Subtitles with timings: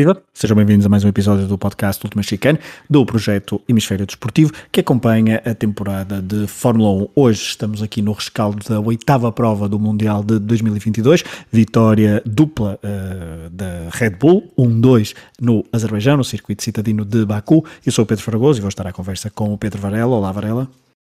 [0.00, 0.22] Viva!
[0.32, 2.58] Sejam bem-vindos a mais um episódio do podcast Última Chicane,
[2.88, 7.08] do projeto Hemisfério Desportivo, que acompanha a temporada de Fórmula 1.
[7.14, 13.50] Hoje estamos aqui no rescaldo da oitava prova do Mundial de 2022, vitória dupla uh,
[13.50, 17.62] da Red Bull, 1-2 no Azerbaijão, no circuito citadino de Baku.
[17.84, 20.16] Eu sou o Pedro Fragoso e vou estar à conversa com o Pedro Varela.
[20.16, 20.66] Olá, Varela.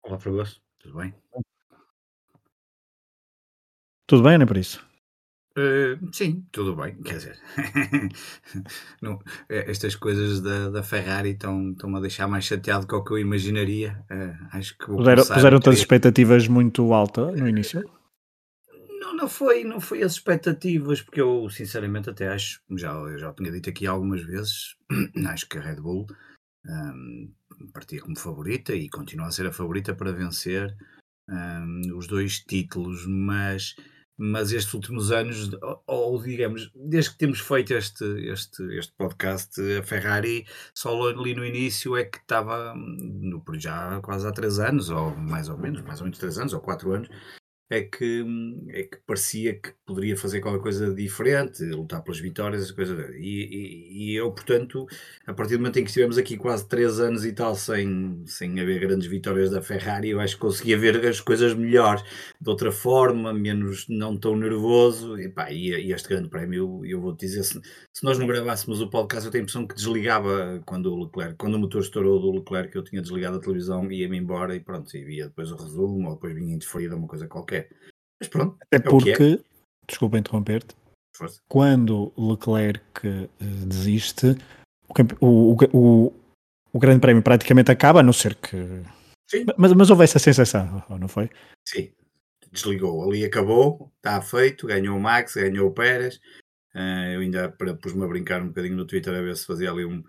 [0.04, 0.60] Olá, Fragoso.
[0.80, 1.14] Tudo bem?
[4.08, 4.91] Tudo bem, não é por isso?
[5.58, 7.38] Uh, sim, tudo bem, quer dizer,
[9.02, 9.20] não,
[9.50, 13.18] eh, estas coisas da, da Ferrari estão, estão a deixar mais chateado do que eu
[13.18, 14.02] imaginaria.
[14.10, 17.84] Uh, acho que Puseram, puseram-te as expectativas muito altas no início?
[19.02, 23.52] Não, não foi, não foi as expectativas, porque eu sinceramente até acho, já, já tinha
[23.52, 24.78] dito aqui algumas vezes,
[25.28, 26.08] acho que a Red Bull
[26.66, 27.34] um,
[27.74, 30.74] partia como favorita e continua a ser a favorita para vencer
[31.30, 33.76] um, os dois títulos, mas
[34.24, 35.50] mas estes últimos anos,
[35.88, 41.44] ou, digamos, desde que temos feito este, este, este podcast, a Ferrari só ali no
[41.44, 46.00] início é que estava, no, já quase há três anos, ou mais ou menos, mais
[46.02, 47.10] ou menos três anos, ou quatro anos,
[47.72, 48.26] é que,
[48.68, 53.16] é que parecia que poderia fazer qualquer coisa diferente, lutar pelas vitórias, as coisas.
[53.16, 54.86] E, e, e, eu, portanto,
[55.26, 58.60] a partir do momento em que estivemos aqui quase três anos e tal, sem, sem
[58.60, 62.04] haver grandes vitórias da Ferrari, eu acho que conseguia ver as coisas melhores,
[62.42, 65.18] de outra forma, menos não tão nervoso.
[65.18, 67.62] E, pá, e, e este grande prémio, eu vou-te dizer, se,
[67.94, 71.36] se nós não gravássemos o podcast, eu tenho a impressão que desligava quando o Leclerc,
[71.38, 74.94] quando o motor estourou do Leclerc, eu tinha desligado a televisão, ia-me embora e pronto,
[74.94, 77.61] e via depois o resumo, ou depois vinha interferida uma coisa qualquer.
[78.20, 78.58] Mas pronto.
[78.62, 79.40] Até é porque, é.
[79.88, 80.76] desculpa interromper-te,
[81.48, 84.38] quando Leclerc uh, desiste,
[85.20, 86.14] o, o, o,
[86.74, 88.58] o, Grande Prémio praticamente acaba, a não ser que.
[89.30, 89.46] Sim.
[89.58, 91.30] Mas, mas houve essa sensação, não foi?
[91.68, 91.92] Sim,
[92.52, 93.04] desligou.
[93.04, 96.20] Ali acabou, está feito, ganhou o Max, ganhou o Pérez.
[96.74, 97.50] Uh, eu ainda
[97.82, 100.04] pus-me a brincar um bocadinho no Twitter a ver se fazia ali um,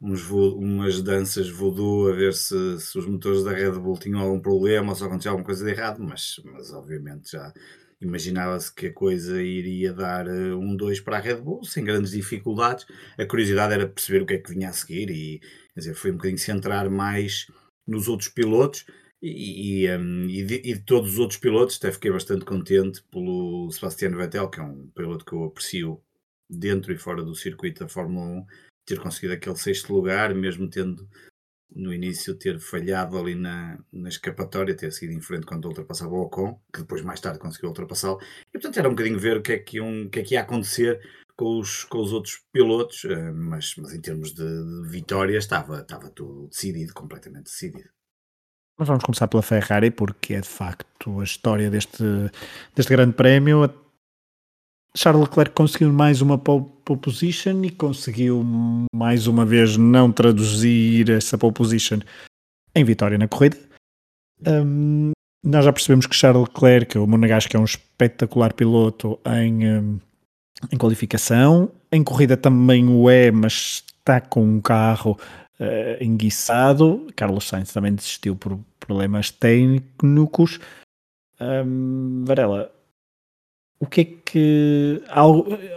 [0.00, 4.40] uns umas danças voodoo a ver se, se, os motores da Red Bull tinham algum
[4.40, 7.52] problema ou se acontecia alguma coisa de errado, mas, mas obviamente já
[8.00, 12.12] imaginava-se que a coisa iria dar uh, um 2 para a Red Bull sem grandes
[12.12, 12.86] dificuldades.
[13.18, 15.40] A curiosidade era perceber o que é que vinha a seguir e
[15.74, 17.46] quer dizer, foi um bocadinho centrar mais
[17.86, 18.86] nos outros pilotos.
[19.20, 23.02] E, e, um, e, de, e, de, todos os outros pilotos, até fiquei bastante contente
[23.10, 26.00] pelo Sebastian Vettel, que é um piloto que eu aprecio
[26.48, 28.46] dentro e fora do circuito da Fórmula 1
[28.88, 31.06] ter conseguido aquele sexto lugar, mesmo tendo
[31.70, 36.22] no início ter falhado ali na, na escapatória, ter sido em frente quando ultrapassava o
[36.22, 38.18] Ocon, que depois mais tarde conseguiu ultrapassá-lo.
[38.48, 40.34] E portanto era um bocadinho ver o que é que, um, o que, é que
[40.34, 40.98] ia acontecer
[41.36, 45.80] com os, com os outros pilotos, eh, mas, mas em termos de, de vitória estava,
[45.82, 47.90] estava tudo decidido, completamente decidido.
[48.78, 52.02] Mas vamos começar pela Ferrari, porque é de facto a história deste,
[52.74, 53.64] deste grande prémio
[54.96, 58.42] Charles Leclerc conseguiu mais uma pole, position e conseguiu
[58.94, 61.98] mais uma vez não traduzir essa pole position
[62.74, 63.58] em vitória na corrida.
[64.46, 65.12] Um,
[65.44, 70.00] nós já percebemos que Charles Leclerc, o Monegasco, é um espetacular piloto em, um,
[70.72, 71.70] em qualificação.
[71.92, 75.18] Em corrida também o é, mas está com um carro
[75.60, 77.06] uh, enguiçado.
[77.14, 80.58] Carlos Sainz também desistiu por problemas técnicos.
[81.40, 82.72] Um, Varela,
[83.80, 85.02] o que é que.
[85.08, 85.26] Há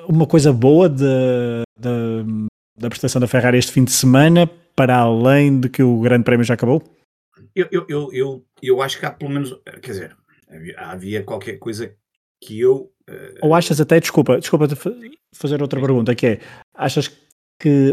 [0.07, 1.63] uma coisa boa da,
[2.77, 6.43] da prestação da Ferrari este fim de semana, para além de que o Grande Prémio
[6.43, 6.81] já acabou?
[7.55, 9.55] Eu, eu, eu, eu, eu acho que há pelo menos.
[9.81, 10.17] Quer dizer,
[10.49, 11.93] havia, havia qualquer coisa
[12.41, 12.91] que eu.
[13.09, 13.39] Uh...
[13.41, 14.67] Ou achas até, desculpa, desculpa
[15.33, 16.39] fazer outra pergunta, que é,
[16.73, 17.17] achas que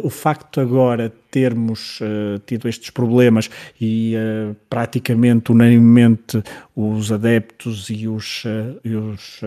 [0.03, 6.43] o facto agora termos uh, tido estes problemas e uh, praticamente unanimemente
[6.75, 9.41] os adeptos e os, uh, e os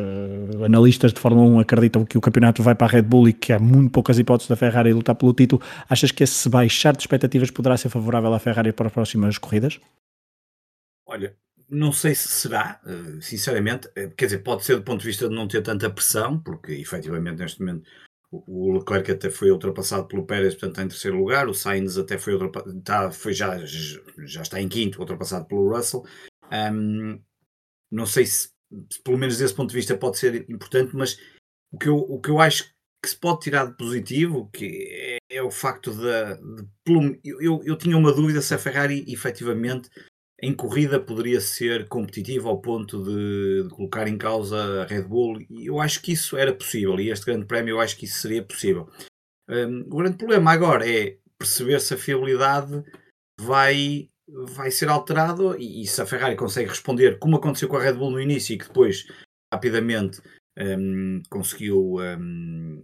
[0.64, 3.52] analistas de Fórmula 1 acreditam que o campeonato vai para a Red Bull e que
[3.52, 7.50] há muito poucas hipóteses da Ferrari lutar pelo título, achas que esse baixar de expectativas
[7.50, 9.80] poderá ser favorável à Ferrari para as próximas corridas?
[11.08, 11.36] Olha,
[11.70, 12.80] não sei se será,
[13.22, 16.74] sinceramente, quer dizer, pode ser do ponto de vista de não ter tanta pressão, porque
[16.74, 17.84] efetivamente neste momento
[18.32, 21.50] o Leclerc até foi ultrapassado pelo Pérez, portanto está em terceiro lugar.
[21.50, 22.40] O Sainz até foi,
[22.78, 26.04] está, foi já, já está em quinto, ultrapassado pelo Russell.
[26.52, 27.22] Um,
[27.92, 28.50] não sei se,
[29.04, 31.18] pelo menos desse ponto de vista, pode ser importante, mas
[31.72, 32.74] o que eu, o que eu acho
[33.04, 36.36] que se pode tirar de positivo que é, é o facto de,
[36.86, 39.90] de, eu, eu tinha uma dúvida se a Ferrari efetivamente
[40.42, 45.40] em corrida poderia ser competitivo ao ponto de, de, colocar em causa a Red Bull
[45.50, 48.20] e eu acho que isso era possível e este grande prémio eu acho que isso
[48.20, 48.90] seria possível.
[49.48, 52.84] Um, o grande problema agora é perceber se a fiabilidade
[53.40, 57.82] vai, vai ser alterada e, e, se a Ferrari consegue responder como aconteceu com a
[57.82, 59.06] Red Bull no início e que depois
[59.54, 60.22] rapidamente
[60.58, 62.82] um, conseguiu um,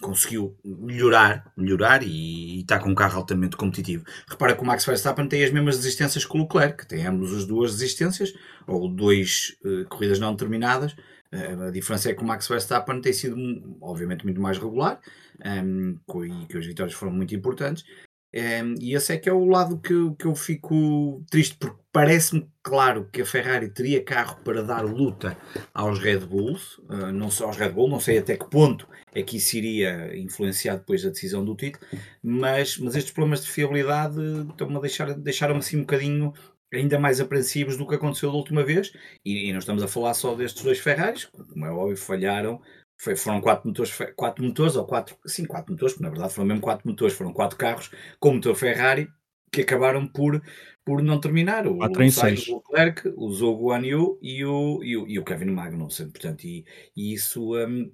[0.00, 4.04] conseguiu melhorar, melhorar e, está com um carro altamente competitivo.
[4.28, 7.44] Repara que o Max Verstappen tem as mesmas resistências que o Leclerc, tem ambos as
[7.44, 8.34] duas resistências,
[8.66, 10.92] ou duas uh, corridas não terminadas.
[11.32, 13.36] Uh, a diferença é que o Max Verstappen tem sido,
[13.80, 15.00] obviamente, muito mais regular
[15.44, 17.84] um, e que as vitórias foram muito importantes,
[18.32, 23.08] e esse é que é o lado que, que eu fico triste, porque parece-me claro
[23.12, 25.36] que a Ferrari teria carro para dar luta
[25.74, 29.22] aos Red Bulls, uh, não só aos Red Bull, não sei até que ponto é
[29.22, 31.84] que isso iria influenciar depois a decisão do título,
[32.22, 36.32] mas, mas estes problemas de fiabilidade estão-me a deixar, deixaram-me assim um bocadinho
[36.72, 38.92] ainda mais apreensivos do que aconteceu da última vez,
[39.24, 42.62] e, e não estamos a falar só destes dois Ferraris, como é óbvio, falharam
[43.00, 46.48] foi, foram quatro motores, quatro motores, ou quatro, sim, quatro motores, porque na verdade foram
[46.48, 49.08] mesmo quatro motores, foram quatro carros com motor Ferrari
[49.50, 50.42] que acabaram por,
[50.84, 51.66] por não terminar.
[51.66, 56.10] O, o Leclerc, o Guan Yu e o, e o, e o Kevin Magnussen.
[56.10, 56.64] Portanto, e,
[56.94, 57.90] e isso um,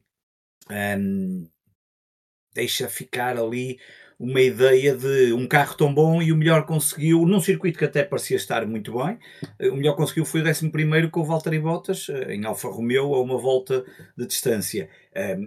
[0.71, 1.49] um,
[2.53, 3.79] deixa ficar ali
[4.19, 8.03] uma ideia de um carro tão bom e o melhor conseguiu, num circuito que até
[8.03, 9.19] parecia estar muito bem,
[9.59, 10.71] eh, o melhor conseguiu foi o 11
[11.11, 13.85] com o Valtteri Bottas eh, em Alfa Romeo a uma volta
[14.17, 14.89] de distância.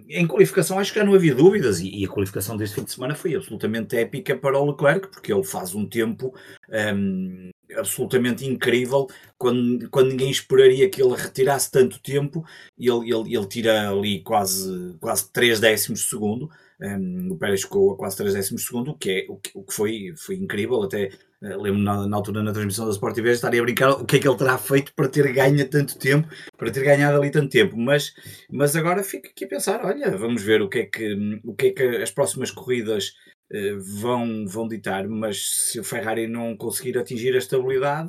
[0.08, 3.14] Em qualificação acho que já não havia dúvidas e a qualificação deste fim de semana
[3.14, 6.34] foi absolutamente épica para o Leclerc porque ele faz um tempo
[6.92, 9.06] um, absolutamente incrível
[9.38, 12.44] quando, quando ninguém esperaria que ele retirasse tanto tempo
[12.76, 16.50] ele, ele, ele tira ali quase, quase 3 décimos de segundo
[16.82, 19.50] um, o Pérez ficou a quase 3 décimos de segundo, o que, é, o que,
[19.54, 20.82] o que foi, foi incrível.
[20.82, 21.10] Até
[21.42, 24.16] uh, lembro na, na, altura na transmissão da Sport TV estarem a brincar o que
[24.16, 27.50] é que ele terá feito para ter ganho tanto tempo, para ter ganhado ali tanto
[27.50, 27.76] tempo.
[27.76, 28.14] Mas,
[28.50, 31.66] mas agora fico aqui a pensar: olha, vamos ver o que é que, o que,
[31.66, 33.12] é que as próximas corridas
[33.52, 35.06] uh, vão, vão ditar.
[35.06, 38.08] Mas se o Ferrari não conseguir atingir a estabilidade,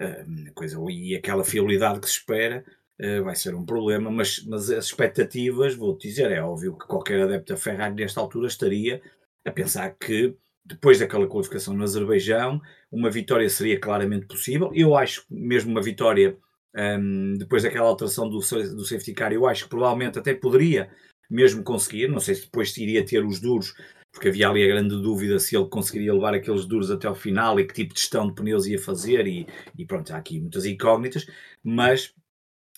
[0.00, 2.81] uh, coisa, e aquela fiabilidade que se espera eh,
[3.24, 7.52] vai ser um problema, mas, mas as expectativas, vou-te dizer, é óbvio que qualquer adepto
[7.52, 9.02] da Ferrari nesta altura estaria
[9.44, 12.60] a pensar que depois daquela qualificação no Azerbaijão,
[12.90, 14.70] uma vitória seria claramente possível.
[14.74, 16.38] Eu acho mesmo uma vitória
[16.74, 20.90] um, depois daquela alteração do, do safety car, eu acho que provavelmente até poderia
[21.28, 22.08] mesmo conseguir.
[22.08, 23.74] Não sei se depois iria ter os duros,
[24.12, 27.58] porque havia ali a grande dúvida se ele conseguiria levar aqueles duros até ao final
[27.58, 29.26] e que tipo de gestão de pneus ia fazer.
[29.26, 29.46] E,
[29.76, 31.26] e pronto, há aqui muitas incógnitas,
[31.62, 32.14] mas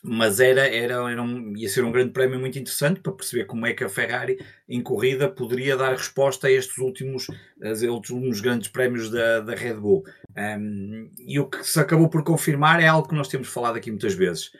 [0.06, 3.66] mas era, era, era um, ia ser um grande prémio muito interessante para perceber como
[3.66, 7.26] é que a Ferrari em corrida poderia dar resposta a estes últimos,
[7.88, 10.04] últimos grandes prémios da, da Red Bull.
[10.36, 13.90] Um, e o que se acabou por confirmar é algo que nós temos falado aqui
[13.90, 14.50] muitas vezes.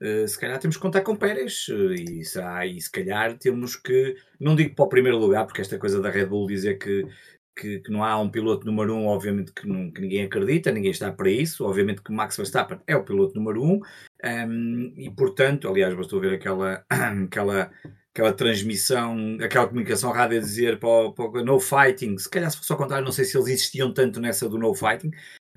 [0.00, 3.76] Uh, se calhar temos que contar com Pérez uh, e, será, e se calhar temos
[3.76, 7.06] que, não digo para o primeiro lugar, porque esta coisa da Red Bull dizer que
[7.54, 10.90] que, que, não há um piloto número um, obviamente que, não, que, ninguém acredita, ninguém
[10.90, 11.64] está para isso.
[11.64, 13.80] Obviamente que Max Verstappen é o piloto número um,
[14.24, 16.84] um e portanto, aliás, bastou ver aquela,
[17.26, 17.70] aquela,
[18.12, 22.18] aquela transmissão, aquela comunicação rádio a dizer para, para no fighting.
[22.18, 24.74] Se calhar, se fosse ao contrário, não sei se eles existiam tanto nessa do no
[24.74, 25.10] fighting,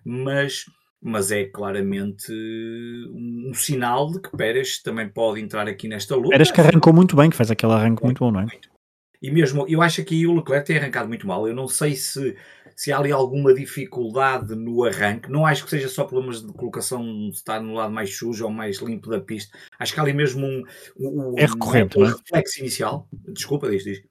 [0.05, 0.65] mas,
[1.01, 6.29] mas é claramente um, um sinal de que Pérez também pode entrar aqui nesta luta.
[6.29, 8.43] Pérez que arrancou muito bem, que faz aquele arranque muito bom, não é?
[8.43, 8.76] Muito
[9.21, 11.47] e mesmo, eu acho que o Leclerc tem arrancado muito mal.
[11.47, 12.35] Eu não sei se,
[12.75, 15.31] se há ali alguma dificuldade no arranque.
[15.31, 18.77] Não acho que seja só problemas de colocação, estar no lado mais sujo ou mais
[18.77, 19.57] limpo da pista.
[19.79, 20.63] Acho que há ali mesmo um.
[20.97, 23.07] um é recorrente, um, um reflexo inicial.
[23.11, 24.03] Desculpa, diz, diz.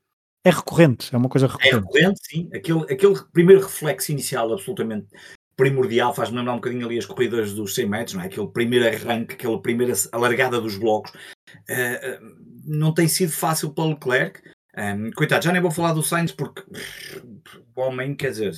[0.44, 1.74] É recorrente, é uma coisa recorrente.
[1.74, 2.48] É recorrente, sim.
[2.54, 5.08] Aquele, aquele primeiro reflexo inicial absolutamente
[5.56, 8.26] primordial, faz-me lembrar um bocadinho ali as corridas dos 100 metros, não é?
[8.26, 11.10] Aquele primeiro arranque, aquela primeira alargada dos blocos.
[11.12, 14.40] Uh, não tem sido fácil para o Leclerc.
[14.76, 16.62] Um, coitado, já nem vou falar do Sainz porque
[17.74, 18.52] o homem, quer dizer,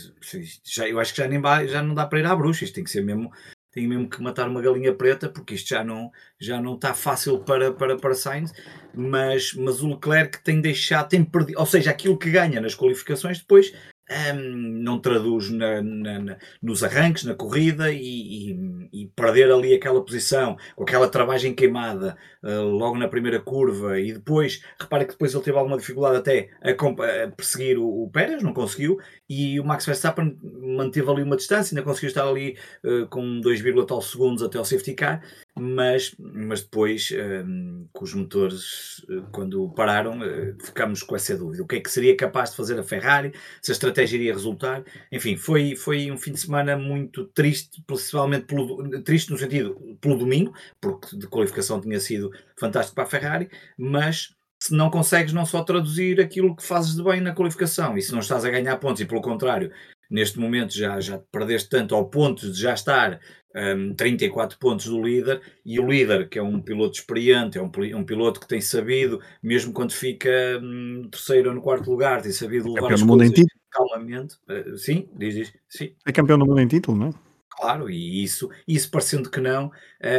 [0.65, 2.75] já, eu acho que já, nem vai, já não dá para ir à bruxa, isto
[2.75, 3.31] tem que ser mesmo,
[3.71, 6.11] tem mesmo que matar uma galinha preta porque isto já não,
[6.41, 8.53] já não está fácil para, para, para Sainz,
[8.93, 13.39] mas, mas o Leclerc tem deixado, tem perdido, ou seja, aquilo que ganha nas qualificações
[13.39, 13.73] depois
[14.11, 19.75] um, não traduz na, na, na, nos arranques, na corrida e, e, e, perder ali
[19.75, 25.13] aquela posição, com aquela travagem queimada uh, logo na primeira curva e depois, repara que
[25.13, 28.99] depois ele teve alguma dificuldade até a, a perseguir o, o, Pérez, não conseguiu,
[29.29, 33.63] e o Max Verstappen manteve ali uma distância, ainda conseguiu estar ali uh, com 2,
[33.87, 35.23] tal segundos até ao safety car,
[35.61, 37.11] mas, mas depois,
[37.45, 41.63] um, com os motores, eh, quando pararam, uh, ficámos com essa dúvida.
[41.63, 43.33] O que é que seria capaz de fazer a Ferrari?
[43.63, 44.85] Se a estratégia iria resultar?
[45.13, 50.19] Enfim, foi, foi um fim de semana muito triste, principalmente pelo, triste no sentido pelo
[50.19, 55.47] domingo, porque de qualificação tinha sido fantástico para a Ferrari, mas se não consegues não
[55.47, 58.77] só traduzir aquilo que fazes de bem na qualificação e se não estás a ganhar
[58.79, 59.73] pontos e pelo contrário
[60.11, 63.21] neste momento já, já perdeste tanto ao ponto de já estar
[63.55, 67.71] um, 34 pontos do líder, e o líder, que é um piloto experiente, é um,
[67.97, 72.33] um piloto que tem sabido, mesmo quando fica no terceiro ou no quarto lugar, tem
[72.33, 74.37] sabido levar as coisas calmamente.
[74.49, 75.93] Uh, sim, diz, diz, sim.
[76.07, 77.13] É campeão do mundo em título, não é?
[77.51, 79.73] Claro, e isso, isso parecendo que não,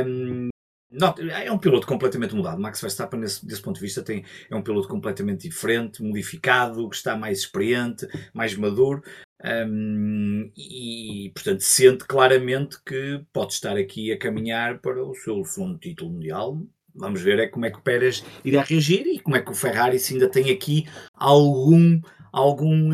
[0.05, 0.49] um,
[0.91, 2.59] não, é um piloto completamente mudado.
[2.59, 6.95] Max Verstappen, nesse, desse ponto de vista, tem, é um piloto completamente diferente, modificado, que
[6.95, 9.03] está mais experiente, mais maduro.
[9.43, 15.77] Um, e, portanto, sente claramente que pode estar aqui a caminhar para o seu segundo
[15.77, 16.59] título mundial.
[16.95, 19.55] Vamos ver é como é que o Pérez irá reagir e como é que o
[19.55, 22.01] Ferrari se ainda tem aqui algum,
[22.33, 22.89] algum,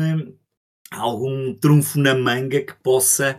[0.92, 3.38] algum trunfo na manga que possa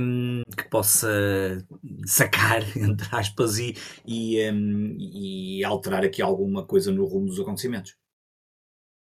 [0.00, 1.64] um, que possa
[2.06, 3.74] sacar, entre aspas, e,
[4.06, 7.96] e, um, e, alterar aqui alguma coisa no rumo dos acontecimentos.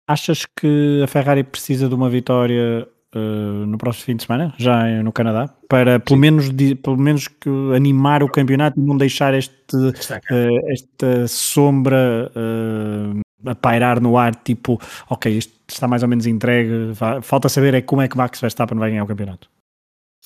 [0.08, 5.04] Achas que a Ferrari precisa de uma vitória uh, no próximo fim de semana, já
[5.04, 6.50] no Canadá, para pelo menos,
[6.82, 13.54] pelo menos que animar o campeonato e não deixar este, uh, esta sombra uh, a
[13.54, 18.02] pairar no ar, tipo, ok, isto está mais ou menos entregue, falta saber é como
[18.02, 19.50] é que Max Verstappen vai ganhar o campeonato.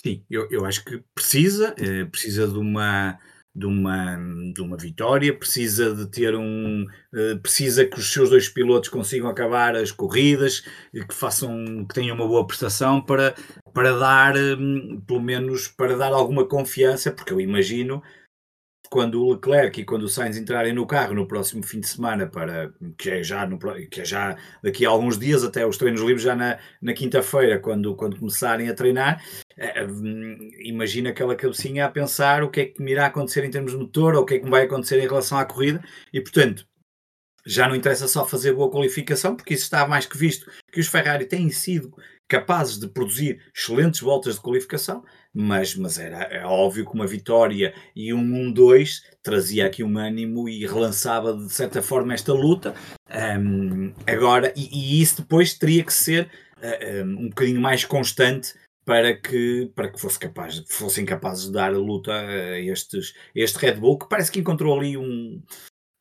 [0.04, 1.76] Sim, eu, eu acho que precisa,
[2.12, 3.20] precisa de uma
[3.54, 4.18] de uma,
[4.54, 6.86] de uma vitória, precisa de ter um.
[7.14, 10.62] Uh, precisa que os seus dois pilotos consigam acabar as corridas,
[10.94, 13.36] que façam, que tenham uma boa prestação para,
[13.74, 18.02] para dar, um, pelo menos, para dar alguma confiança, porque eu imagino
[18.92, 22.28] quando o Leclerc e quando o Sainz entrarem no carro no próximo fim de semana,
[22.28, 23.58] para, que, é já no,
[23.90, 27.58] que é já daqui a alguns dias, até os treinos livres, já na, na quinta-feira,
[27.58, 29.24] quando, quando começarem a treinar,
[29.58, 29.88] é,
[30.60, 33.78] imagina aquela cabecinha a pensar o que é que me irá acontecer em termos de
[33.78, 35.82] motor, ou o que é que me vai acontecer em relação à corrida,
[36.12, 36.68] e portanto,
[37.46, 40.88] já não interessa só fazer boa qualificação, porque isso está mais que visto que os
[40.88, 41.96] Ferrari têm sido
[42.32, 47.74] capazes de produzir excelentes voltas de qualificação, mas, mas era é óbvio que uma vitória
[47.94, 52.74] e um 1-2 trazia aqui um ânimo e relançava de certa forma esta luta.
[53.38, 58.54] Um, agora, e, e, isso depois teria que ser uh, um, bocadinho mais constante
[58.86, 63.60] para que, para que fosse capaz, fossem capazes de dar a luta a estes, este
[63.60, 65.44] Red Bull, que parece que encontrou ali um,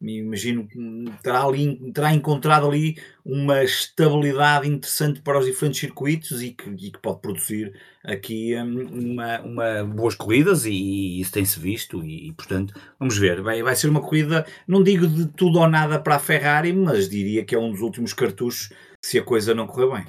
[0.01, 0.79] me imagino que
[1.23, 6.91] terá, ali, terá encontrado ali uma estabilidade interessante para os diferentes circuitos e que, e
[6.91, 12.33] que pode produzir aqui hum, uma, uma boas corridas e, e isso tem-se visto e,
[12.33, 16.17] portanto vamos ver, vai, vai ser uma corrida, não digo de tudo ou nada para
[16.17, 18.73] a Ferrari, mas diria que é um dos últimos cartuchos
[19.05, 20.07] se a coisa não correr bem.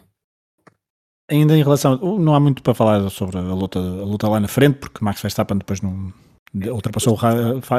[1.30, 4.50] Ainda em relação, não há muito para falar sobre a luta, a luta lá na
[4.50, 6.14] frente, porque Max Verstappen depois não,
[6.54, 7.18] ultrapassou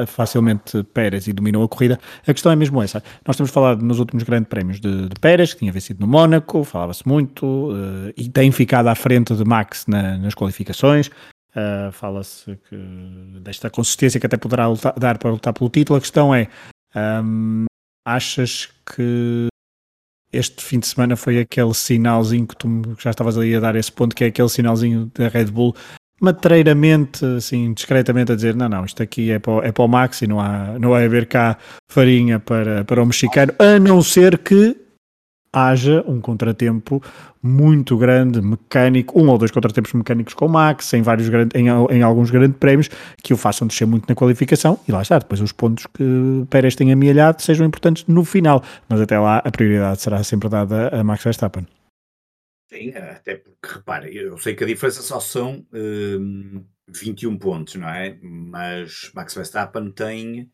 [0.07, 1.99] facilmente Pérez e dominou a corrida.
[2.26, 3.02] A questão é mesmo essa.
[3.26, 6.64] Nós temos falado nos últimos grandes prémios de, de Pérez, que tinha vencido no Mónaco,
[6.64, 11.09] falava-se muito, uh, e tem ficado à frente de Max na, nas qualificações.
[11.55, 12.59] Uh, Fala-se
[13.43, 15.99] desta consistência que até poderá lutar, dar para lutar pelo título.
[15.99, 16.49] A questão é:
[17.23, 17.67] um,
[18.07, 19.49] achas que
[20.33, 22.67] este fim de semana foi aquele sinalzinho que tu
[22.99, 25.76] já estavas ali a dar esse ponto, que é aquele sinalzinho da Red Bull
[26.23, 29.88] matreiramente, assim, discretamente a dizer, não, não, isto aqui é para, o, é para o
[29.88, 31.59] Max e não, há, não vai haver cá
[31.91, 34.76] farinha para, para o mexicano, a não ser que
[35.52, 37.02] haja um contratempo
[37.43, 41.67] muito grande, mecânico, um ou dois contratempos mecânicos com o Max, em, vários grande, em,
[41.67, 42.88] em alguns grandes prémios,
[43.21, 46.76] que o façam descer muito na qualificação, e lá está, depois os pontos que Pérez
[46.76, 51.02] tem amealhado sejam importantes no final, mas até lá a prioridade será sempre dada a
[51.02, 51.67] Max Verstappen.
[52.73, 57.87] Sim, até porque, repara, eu sei que a diferença só são hum, 21 pontos, não
[57.87, 58.19] é?
[58.23, 60.50] Mas Max Verstappen tem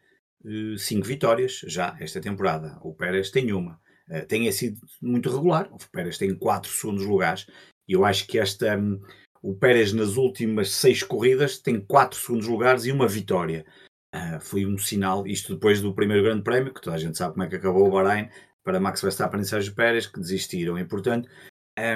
[0.77, 2.77] 5 uh, vitórias já esta temporada.
[2.83, 3.81] O Pérez tem uma.
[4.11, 5.73] Uh, tem sido muito regular.
[5.73, 7.47] O Pérez tem 4 segundos lugares.
[7.87, 8.77] E eu acho que esta.
[8.77, 9.01] Um,
[9.41, 13.65] o Pérez nas últimas 6 corridas tem 4 segundos lugares e uma vitória.
[14.13, 17.35] Uh, foi um sinal, isto depois do primeiro grande prémio, que toda a gente sabe
[17.35, 18.29] como é que acabou o Bahrein,
[18.65, 20.77] para Max Verstappen e Sérgio Pérez, que desistiram.
[20.77, 21.29] E, portanto,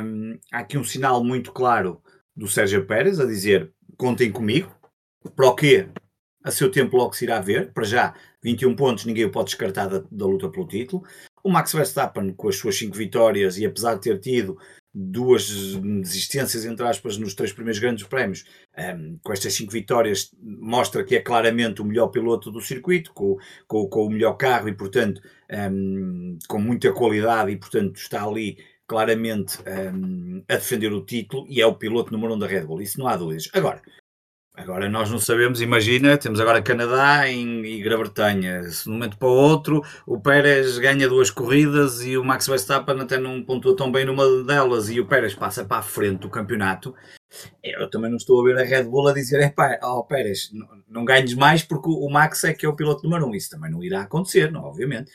[0.03, 2.01] um, há aqui um sinal muito claro
[2.37, 4.75] do Sérgio Pérez a dizer contem comigo,
[5.37, 5.89] para o quê?
[6.45, 9.87] A seu tempo logo se irá ver, para já 21 pontos ninguém o pode descartar
[9.87, 11.05] da, da luta pelo título.
[11.45, 14.59] O Max Verstappen com as suas 5 vitórias e apesar de ter tido
[14.95, 18.45] duas desistências, entre aspas, nos três primeiros grandes prémios,
[18.77, 23.39] um, com estas cinco vitórias, mostra que é claramente o melhor piloto do circuito, com,
[23.67, 28.59] com, com o melhor carro e, portanto, um, com muita qualidade e, portanto, está ali
[28.87, 32.83] claramente um, a defender o título e é o piloto número um da Red Bull,
[32.83, 33.49] isso não há dúvidas.
[33.53, 33.81] Agora,
[34.55, 38.63] Agora nós não sabemos, imagina, temos agora Canadá e Grã-Bretanha.
[38.65, 42.49] Se de um momento para o outro o Pérez ganha duas corridas e o Max
[42.49, 46.21] Verstappen até não pontua tão bem numa delas e o Pérez passa para a frente
[46.21, 46.95] do campeonato,
[47.63, 50.69] eu também não estou a ver a Red Bull a dizer, é ó Pérez, não,
[50.87, 53.35] não ganhes mais porque o Max é que é o piloto número um.
[53.35, 55.11] Isso também não irá acontecer, não, obviamente.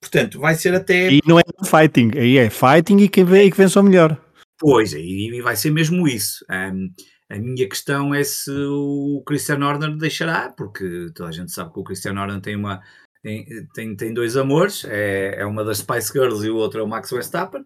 [0.00, 1.12] Portanto, vai ser até...
[1.12, 4.18] E não é fighting, aí é fighting e quem, vê, e que vence o melhor.
[4.58, 6.44] Pois, aí vai ser mesmo isso.
[6.50, 6.90] Um,
[7.30, 11.80] a minha questão é se o Christian Horner deixará, porque toda a gente sabe que
[11.80, 12.82] o Christian Horner tem uma
[13.22, 16.82] tem, tem, tem dois amores, é, é uma das Spice Girls e o outro é
[16.82, 17.64] o Max Verstappen,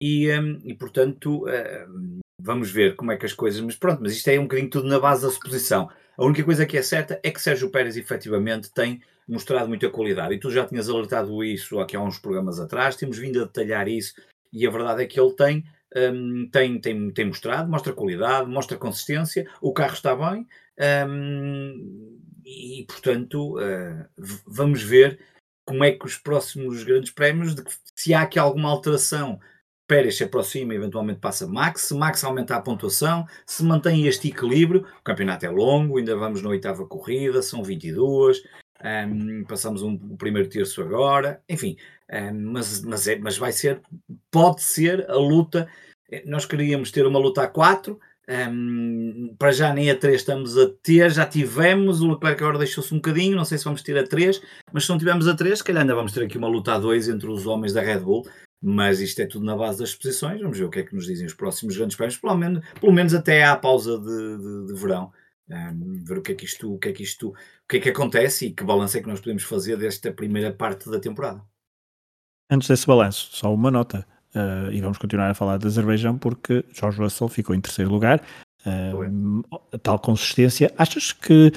[0.00, 4.12] e, um, e portanto um, vamos ver como é que as coisas, mas pronto, mas
[4.12, 5.90] isto é um bocadinho tudo na base da suposição.
[6.16, 10.34] A única coisa que é certa é que Sérgio Pérez efetivamente tem mostrado muita qualidade,
[10.34, 13.88] e tu já tinhas alertado isso aqui há uns programas atrás, temos vindo a detalhar
[13.88, 14.14] isso,
[14.52, 15.64] e a verdade é que ele tem
[15.96, 20.46] um, tem, tem, tem mostrado, mostra qualidade, mostra consistência, o carro está bem
[21.08, 24.06] um, e, portanto, uh,
[24.46, 25.18] vamos ver
[25.64, 29.40] como é que os próximos grandes prémios, de que, se há aqui alguma alteração,
[29.86, 34.28] Pérez se aproxima e eventualmente passa Max, se Max aumentar a pontuação, se mantém este
[34.28, 38.42] equilíbrio, o campeonato é longo, ainda vamos na oitava corrida, são 22,
[38.84, 41.76] um, passamos um, o primeiro terço agora, enfim,
[42.12, 43.80] um, mas, mas, é, mas vai ser,
[44.30, 45.68] pode ser a luta.
[46.10, 50.58] Eh, nós queríamos ter uma luta a 4, um, para já nem a 3 estamos
[50.58, 52.00] a ter, já tivemos.
[52.00, 54.40] O Leclerc agora deixou-se um bocadinho, não sei se vamos ter a 3,
[54.72, 56.78] mas se não tivermos a 3, se calhar ainda vamos ter aqui uma luta a
[56.78, 58.26] 2 entre os homens da Red Bull.
[58.62, 60.40] Mas isto é tudo na base das posições.
[60.40, 62.92] Vamos ver o que é que nos dizem os próximos grandes prémios, pelo menos, pelo
[62.92, 65.12] menos até à pausa de, de, de verão
[65.48, 67.80] um, ver o que é que isto, o que é que isto, o que é
[67.80, 71.42] que acontece e que balanço é que nós podemos fazer desta primeira parte da temporada.
[72.50, 76.64] Antes desse balanço, só uma nota, uh, e vamos continuar a falar de Azerbaijão porque
[76.72, 78.22] George Russell ficou em terceiro lugar,
[78.64, 80.72] uh, tal consistência.
[80.76, 81.52] Achas que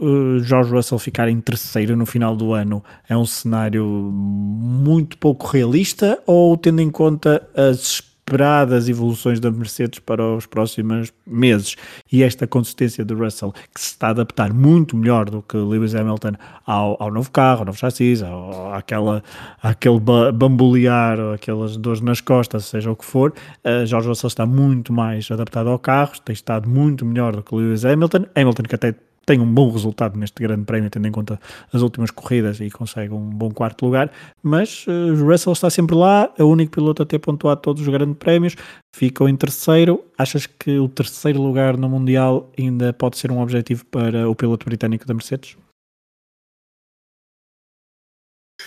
[0.00, 5.46] uh, George Russell ficar em terceiro no final do ano é um cenário muito pouco
[5.46, 11.76] realista ou tendo em conta as esperadas evoluções da Mercedes para os próximos meses?
[12.10, 15.94] E esta consistência do Russell que se está a adaptar muito melhor do que Lewis
[15.94, 16.32] Hamilton
[16.66, 19.22] ao, ao novo carro, ao novo chassis, ao, àquela,
[19.62, 23.32] àquele bambolear, aquelas dores nas costas, seja o que for,
[23.64, 27.54] uh, George Russell está muito mais adaptado ao carro, tem estado muito melhor do que
[27.54, 28.94] Lewis Hamilton, Hamilton que até
[29.26, 31.38] tem um bom resultado neste grande prémio, tendo em conta
[31.72, 34.10] as últimas corridas e consegue um bom quarto lugar,
[34.40, 37.88] mas uh, Russell está sempre lá, é o único piloto a ter pontuado todos os
[37.88, 38.54] grandes prémios,
[38.94, 40.04] ficou em terceiro.
[40.16, 44.64] Achas que o terceiro lugar no Mundial ainda pode ser um objetivo para o piloto
[44.64, 45.56] britânico da Mercedes?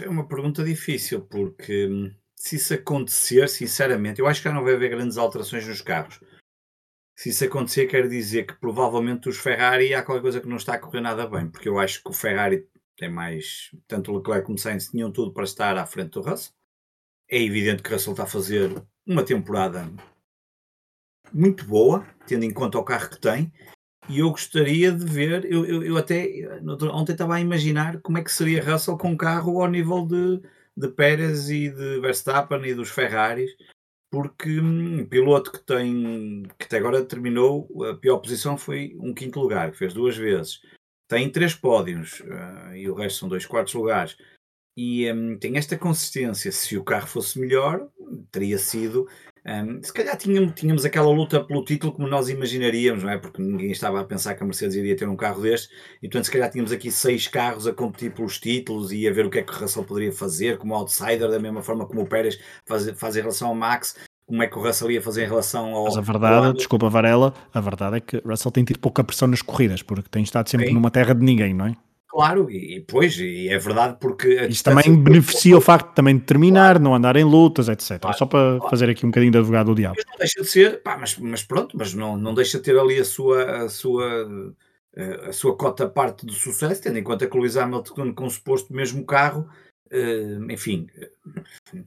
[0.02, 4.64] É uma pergunta difícil, porque hum, se isso acontecer, sinceramente, eu acho que já não
[4.64, 6.20] vai haver grandes alterações nos carros
[7.20, 10.76] se isso acontecer, quer dizer que provavelmente os Ferrari há qualquer coisa que não está
[10.76, 13.76] a correr nada bem, porque eu acho que o Ferrari tem mais.
[13.90, 16.54] Tanto o Leclerc como o Sainz tinham tudo para estar à frente do Russell.
[17.30, 18.72] É evidente que o Russell está a fazer
[19.06, 19.92] uma temporada
[21.34, 23.52] muito boa, tendo em conta o carro que tem,
[24.08, 25.44] e eu gostaria de ver.
[25.44, 26.26] Eu, eu, eu até
[26.94, 30.42] ontem estava a imaginar como é que seria Russell com um carro ao nível de,
[30.78, 33.52] de Pérez e de Verstappen e dos Ferraris
[34.12, 39.40] porque um piloto que tem que até agora terminou a pior posição foi um quinto
[39.40, 40.62] lugar, que fez duas vezes.
[41.08, 44.18] Tem três pódios uh, e o resto são dois quartos lugares.
[44.82, 46.54] E um, tem esta consistência.
[46.54, 47.86] Se o carro fosse melhor,
[48.32, 49.10] teria sido
[49.46, 53.18] um, se calhar tínhamos, tínhamos aquela luta pelo título como nós imaginaríamos, não é?
[53.18, 56.26] Porque ninguém estava a pensar que a Mercedes iria ter um carro deste, e portanto,
[56.26, 59.40] se calhar tínhamos aqui seis carros a competir pelos títulos e a ver o que
[59.40, 62.90] é que o Russell poderia fazer como outsider, da mesma forma como o Pérez faz,
[62.92, 63.98] faz em relação ao Max.
[64.26, 65.86] Como é que o Russell ia fazer em relação ao.
[65.86, 66.54] Mas a verdade, ao...
[66.54, 70.22] desculpa Varela, a verdade é que Russell tem tido pouca pressão nas corridas, porque tem
[70.22, 70.74] estado sempre Sim.
[70.74, 71.76] numa terra de ninguém, não é?
[72.10, 74.48] Claro, e, pois, e é verdade porque...
[74.50, 76.80] Isso também beneficia o facto de também de terminar, claro.
[76.80, 78.00] não andar em lutas, etc.
[78.02, 78.70] Claro, Só para claro.
[78.72, 79.96] fazer aqui um bocadinho de advogado do diabo.
[79.96, 82.78] Mas não deixa de ser, pá, mas, mas pronto, mas não, não deixa de ter
[82.80, 84.28] ali a sua, a sua,
[85.28, 88.30] a sua cota parte do sucesso, tendo em conta que o Luís Hamilton com o
[88.32, 89.48] suposto mesmo carro,
[89.92, 90.88] Uh, enfim,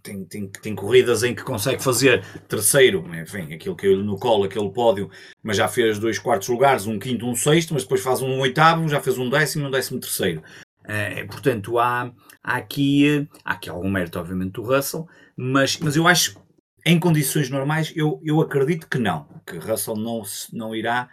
[0.03, 4.71] tem, tem, tem corridas em que consegue fazer terceiro, enfim, aquilo que no colo, aquele
[4.71, 5.09] pódio,
[5.41, 8.89] mas já fez dois quartos lugares, um quinto, um sexto, mas depois faz um oitavo,
[8.89, 10.43] já fez um décimo e um décimo terceiro.
[10.81, 12.13] Uh, portanto, há,
[12.43, 16.43] há, aqui, há aqui algum mérito, obviamente, do Russell, mas, mas eu acho
[16.85, 21.09] em condições normais, eu, eu acredito que não, que Russell não, não irá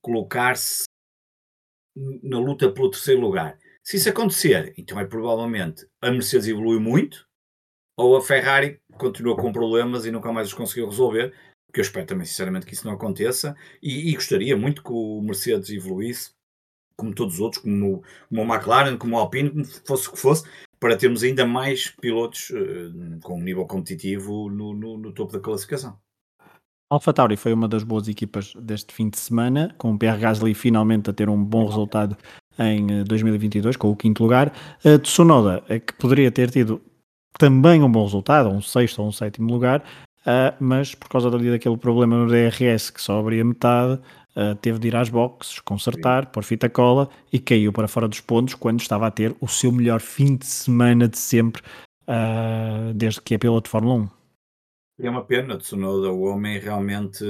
[0.00, 0.84] colocar-se
[2.22, 3.58] na luta pelo terceiro lugar.
[3.90, 7.26] Se isso acontecer, então é provavelmente a Mercedes evoluiu muito
[7.96, 11.34] ou a Ferrari continua com problemas e nunca mais os conseguiu resolver.
[11.66, 15.20] porque eu espero também sinceramente que isso não aconteça, e, e gostaria muito que o
[15.20, 16.30] Mercedes evoluísse,
[16.96, 20.20] como todos os outros, como, como o McLaren, como o Alpine, como fosse o que
[20.20, 20.48] fosse,
[20.78, 25.40] para termos ainda mais pilotos uh, com um nível competitivo no, no, no topo da
[25.40, 25.98] classificação.
[26.88, 30.54] Alpha Tauri foi uma das boas equipas deste fim de semana, com o Pierre Gasly
[30.54, 32.16] finalmente a ter um bom resultado
[32.60, 34.52] em 2022, eh, com o quinto lugar.
[34.84, 36.80] A Tsunoda, é que poderia ter tido
[37.38, 39.82] também um bom resultado, um sexto ou um sétimo lugar,
[40.22, 44.00] uh, mas por causa dali daquele problema no DRS que só abria metade,
[44.36, 48.20] uh, teve de ir às boxes, consertar, pôr fita cola e caiu para fora dos
[48.20, 51.62] pontos quando estava a ter o seu melhor fim de semana de sempre,
[52.02, 54.08] uh, desde que é piloto de Fórmula 1.
[55.02, 57.24] É uma pena, Tsunoda, o homem realmente.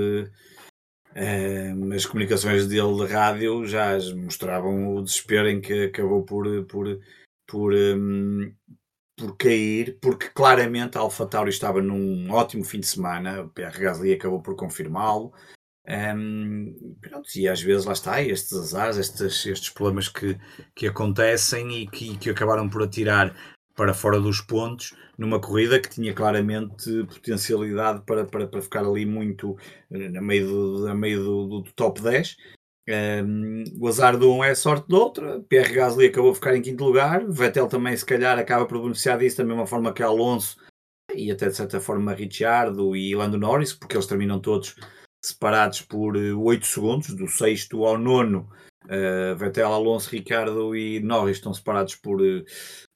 [1.14, 7.00] Uh, as comunicações dele de rádio já mostravam o desespero em que acabou por, por,
[7.46, 8.54] por, um,
[9.16, 13.76] por cair, porque claramente a Alfa Tauri estava num ótimo fim de semana, o PR
[13.78, 15.32] Gasly acabou por confirmá-lo.
[15.88, 20.38] Um, pronto, e às vezes lá está, estes azares, estes, estes problemas que,
[20.76, 23.34] que acontecem e que, que acabaram por atirar
[23.76, 29.04] para fora dos pontos numa corrida que tinha claramente potencialidade para, para, para ficar ali
[29.04, 29.56] muito
[29.90, 32.36] eh, a meio do, a meio do, do top 10.
[32.88, 35.42] Um, o azar de um é a sorte do outro.
[35.44, 37.24] Pierre Gasly acabou a ficar em quinto lugar.
[37.28, 40.56] Vettel também, se calhar, acaba por beneficiar disso da mesma forma que Alonso
[41.14, 44.76] e até de certa forma Ricciardo e Lando Norris, porque eles terminam todos
[45.22, 48.48] separados por 8 eh, segundos, do sexto ao nono
[48.90, 52.42] Uh, Vettel, Alonso, Ricardo e Norris estão separados por, eh,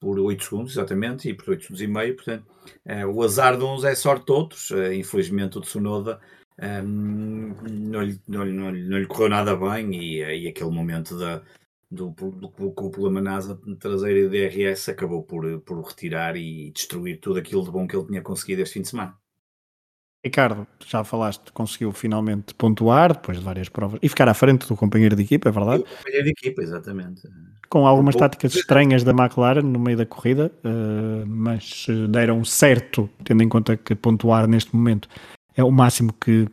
[0.01, 2.17] por 8 segundos, exatamente, e por 8 segundos e meio.
[2.17, 2.45] Portanto,
[2.85, 4.71] uh, o azar de uns é sorte de outros.
[4.71, 6.19] Uh, infelizmente, o Tsunoda
[6.61, 9.95] um, não, lhe, não, não, não, lhe correu nada bem.
[9.95, 11.43] E, e aquele momento da,
[11.89, 16.73] do, do, com o problema na asa traseira e DRS acabou por, por retirar e
[16.73, 19.17] destruir tudo aquilo de bom que ele tinha conseguido este fim de semana.
[20.25, 24.75] Ricardo, já falaste, conseguiu finalmente pontuar depois de várias provas e ficar à frente do
[24.75, 25.83] companheiro de equipa, é verdade?
[25.83, 27.23] O companheiro de equipa, exatamente.
[27.69, 33.43] Com algumas táticas estranhas da McLaren no meio da corrida, uh, mas deram certo, tendo
[33.43, 35.09] em conta que pontuar neste momento
[35.57, 36.49] é o máximo que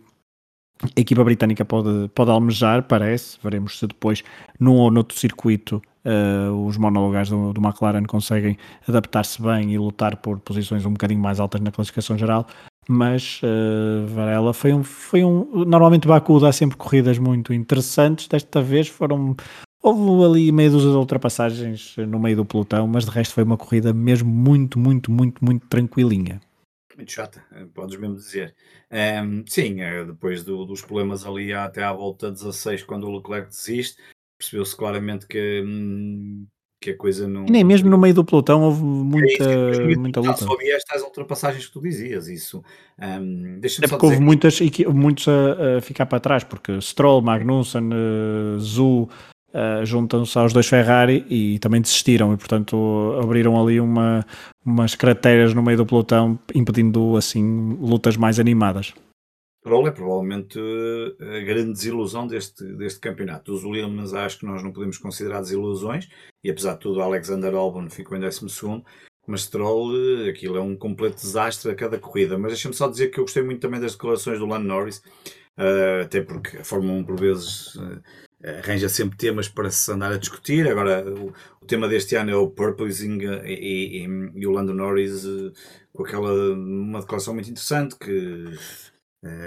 [0.84, 3.38] a equipa britânica pode, pode almejar, parece.
[3.42, 4.24] Veremos se depois,
[4.60, 10.18] num ou noutro circuito, uh, os monólogos do, do McLaren conseguem adaptar-se bem e lutar
[10.18, 12.48] por posições um bocadinho mais altas na classificação geral
[12.88, 15.66] mas uh, Varela foi um, foi um.
[15.66, 18.28] Normalmente Baku dá sempre corridas muito interessantes.
[18.28, 19.36] Desta vez foram.
[19.84, 23.58] Houve ali meio dúzia de ultrapassagens no meio do pelotão, mas de resto foi uma
[23.58, 26.40] corrida mesmo muito, muito, muito, muito tranquilinha.
[26.96, 28.54] Muito chata, podes mesmo dizer.
[28.92, 33.18] Um, ehm, sim, eh, depois do, dos problemas ali até à volta 16, quando o
[33.18, 34.00] Leclerc desiste,
[34.42, 36.46] percebeu-se claramente que, hum,
[36.82, 37.46] que a coisa não.
[37.46, 40.44] E nem mesmo no meio do pelotão houve muita, é muita luta.
[40.44, 42.64] Só havia estas ultrapassagens que tu dizias, isso.
[43.00, 44.60] Um, é porque houve muitas,
[44.94, 49.08] muitos a, a, ficar para trás, porque Stroll, Magnussen, uh, Zu.
[49.54, 54.26] Uh, juntam-se aos dois Ferrari e também desistiram e portanto abriram ali uma,
[54.66, 58.94] umas crateras no meio do pelotão impedindo assim lutas mais animadas.
[59.62, 60.60] Stroll é provavelmente
[61.20, 63.54] a grande desilusão deste, deste campeonato.
[63.54, 66.10] Os Williams acho que nós não podemos considerar desilusões,
[66.44, 68.48] e apesar de tudo, Alexander Albon ficou em 12,
[69.28, 69.94] mas Stroll,
[70.28, 72.40] aquilo é um completo desastre a cada corrida.
[72.40, 74.98] Mas deixa-me só dizer que eu gostei muito também das declarações do Lando Norris,
[75.60, 77.78] uh, até porque a Fórmula 1 por vezes
[78.44, 80.68] arranja sempre temas para se andar a discutir.
[80.68, 85.24] Agora, o, o tema deste ano é o purposing e, e, e o Lando Norris
[85.94, 88.58] com aquela uma declaração muito interessante que eh,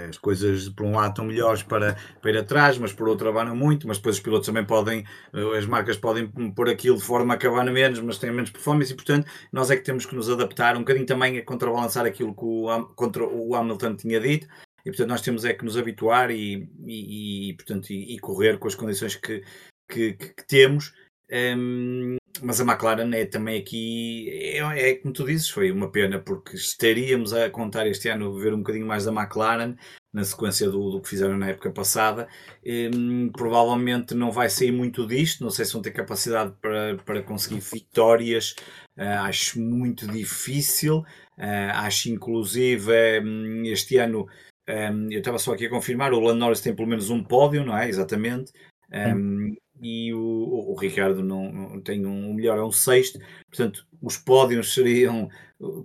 [0.09, 3.55] as coisas por um lado estão melhores para, para ir atrás, mas por outro abanam
[3.55, 7.33] muito, mas depois os pilotos também podem, eh, as marcas podem pôr aquilo de forma
[7.33, 10.29] a acabar menos, mas têm menos performance e portanto nós é que temos que nos
[10.29, 14.47] adaptar um bocadinho também a contrabalançar aquilo que o, contra o Hamilton tinha dito
[14.85, 18.57] e portanto nós temos é que nos habituar e, e, e portanto, e, e, correr
[18.57, 19.43] com as condições que,
[19.89, 20.93] que, que temos.
[21.29, 26.19] Um, mas a McLaren é também aqui, é, é, como tu dizes, foi uma pena,
[26.19, 29.75] porque estaríamos a contar este ano ver um bocadinho mais da McLaren
[30.13, 32.27] na sequência do, do que fizeram na época passada.
[32.65, 37.21] Um, provavelmente não vai sair muito disto, não sei se vão ter capacidade para, para
[37.21, 38.55] conseguir vitórias,
[38.97, 41.03] uh, acho muito difícil.
[41.37, 44.25] Uh, acho inclusive um, este ano,
[44.69, 47.65] um, eu estava só aqui a confirmar, o Lando Norris tem pelo menos um pódio,
[47.65, 47.89] não é?
[47.89, 48.53] Exatamente.
[48.91, 54.17] Um, e o, o, Ricardo não, não, tem um, melhor é um sexto, portanto os
[54.17, 55.29] pódios seriam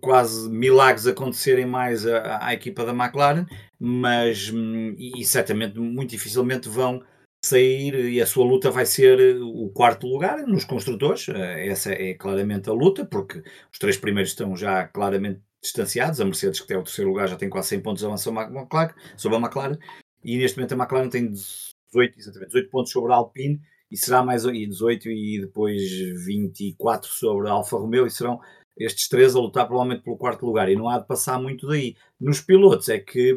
[0.00, 3.46] quase milagres acontecerem mais à, à equipa da McLaren,
[3.78, 7.02] mas hum, e, certamente muito dificilmente vão
[7.44, 12.14] sair e a sua luta vai ser o quarto lugar nos construtores, uh, essa é
[12.14, 16.20] claramente a luta, porque os três primeiros estão já claramente distanciados.
[16.20, 18.94] A Mercedes, que tem o terceiro lugar, já tem quase 100 pontos avançou a McLaren,
[19.16, 19.78] sobre a McLaren.
[20.24, 24.22] E neste momento a McLaren tem 18, exatamente, 18 pontos sobre a Alpine e será
[24.22, 25.82] mais e 18 e depois
[26.24, 28.40] 24 sobre a Alfa Romeo e serão
[28.78, 31.96] estes três a lutar provavelmente pelo quarto lugar e não há de passar muito daí.
[32.18, 33.36] Nos pilotos é que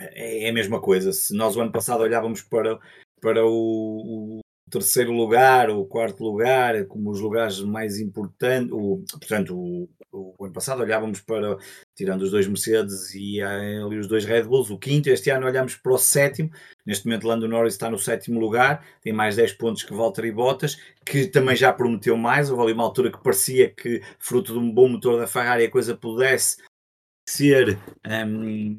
[0.00, 1.12] é, é a mesma coisa.
[1.12, 2.78] Se nós o ano passado olhávamos para,
[3.20, 4.40] para o, o
[4.80, 10.52] terceiro lugar, o quarto lugar, como os lugares mais importantes, o, portanto, o, o, ano
[10.52, 11.56] passado olhávamos para,
[11.94, 15.76] tirando os dois Mercedes e ali os dois Red Bulls, o quinto, este ano olhamos
[15.76, 16.50] para o sétimo,
[16.84, 20.76] neste momento Lando Norris está no sétimo lugar, tem mais 10 pontos que Valtteri Bottas,
[21.04, 24.70] que também já prometeu mais, houve ali uma altura que parecia que, fruto de um
[24.70, 26.56] bom motor da Ferrari, a coisa pudesse
[27.28, 28.78] ser um,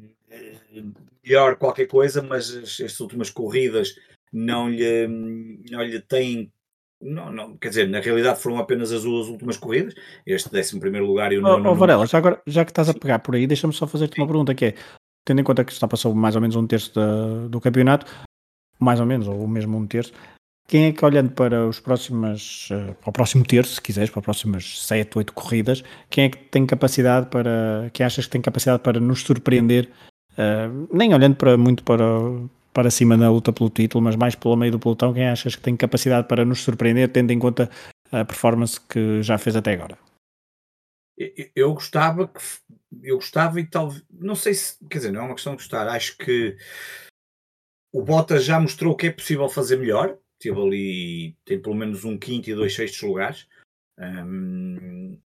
[1.24, 3.94] melhor qualquer coisa, mas estas últimas corridas
[4.32, 5.06] não lhe,
[5.70, 6.52] não lhe têm
[7.00, 11.30] não, não, quer dizer, na realidade foram apenas as duas últimas corridas, este 11 lugar
[11.30, 11.68] e o nono.
[11.68, 14.18] Oh, oh, Varela, já, agora, já que estás a pegar por aí, deixa-me só fazer-te
[14.18, 14.74] uma pergunta: que é,
[15.24, 18.06] tendo em conta que está passou mais ou menos um terço da, do campeonato,
[18.78, 20.12] mais ou menos, ou mesmo um terço,
[20.66, 24.20] quem é que olhando para os próximos, uh, para o próximo terço, se quiseres, para
[24.20, 28.40] as próximas 7, 8 corridas, quem é que tem capacidade para, quem achas que tem
[28.40, 29.90] capacidade para nos surpreender,
[30.32, 32.04] uh, nem olhando para, muito para,
[32.76, 35.62] para cima na luta pelo título, mas mais pelo meio do pelotão, quem achas que
[35.62, 37.70] tem capacidade para nos surpreender, tendo em conta
[38.12, 39.98] a performance que já fez até agora?
[41.54, 42.38] Eu gostava que
[43.02, 45.88] eu gostava e talvez não sei se quer dizer, não é uma questão de gostar,
[45.88, 46.54] acho que
[47.94, 52.18] o Bottas já mostrou que é possível fazer melhor, teve ali, tem pelo menos um
[52.18, 53.48] quinto e dois sextos lugares.
[53.98, 55.18] Um,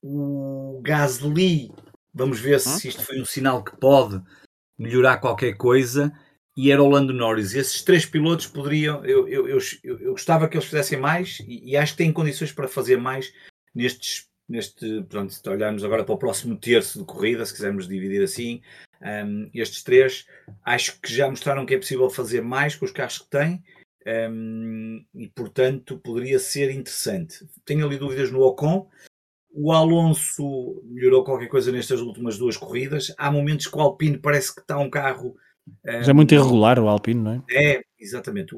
[0.00, 1.72] o Gasly,
[2.12, 4.22] vamos ver se isto foi um sinal que pode
[4.78, 6.12] melhorar qualquer coisa
[6.56, 7.54] e era o Lando Norris.
[7.54, 11.76] Esses três pilotos poderiam, eu, eu, eu, eu, gostava que eles fizessem mais e, e,
[11.76, 13.32] acho que têm condições para fazer mais
[13.74, 18.22] nestes, neste, pronto, se olharmos agora para o próximo terço de corrida, se quisermos dividir
[18.22, 18.62] assim,
[19.02, 20.26] um, estes três
[20.64, 23.62] acho que já mostraram que é possível fazer mais com os carros que têm.
[24.06, 27.46] Um, e portanto poderia ser interessante.
[27.64, 28.86] Tenho ali dúvidas no Ocon,
[29.54, 33.14] o Alonso melhorou qualquer coisa nestas últimas duas corridas.
[33.16, 35.36] Há momentos que o Alpine parece que está um carro.
[35.82, 37.42] Mas é muito irregular o Alpine, não é?
[37.50, 38.54] É, exatamente.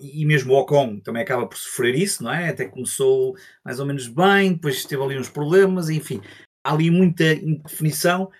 [0.00, 2.48] E mesmo o Ocon também acaba por sofrer isso, não é?
[2.48, 6.20] Até começou mais ou menos bem, depois teve ali uns problemas, enfim.
[6.64, 8.30] Há ali muita indefinição.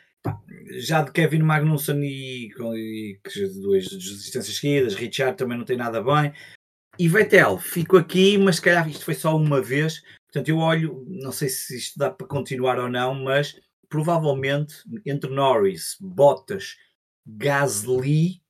[0.78, 3.18] Já de Kevin Magnussen e, e
[3.60, 6.32] duas distâncias seguidas, Richard também não tem nada bem.
[6.98, 10.02] E Vettel, fico aqui, mas se calhar isto foi só uma vez.
[10.26, 15.30] Portanto, eu olho, não sei se isto dá para continuar ou não, mas provavelmente entre
[15.30, 16.76] Norris, Bottas,
[17.26, 18.42] Gasly,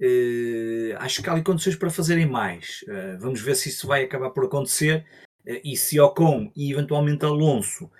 [0.00, 2.84] eh, acho que há ali condições para fazerem mais.
[2.88, 5.06] Eh, vamos ver se isso vai acabar por acontecer
[5.46, 7.90] eh, e se Ocon e eventualmente Alonso